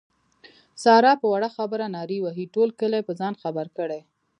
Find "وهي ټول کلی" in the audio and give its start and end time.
2.21-3.01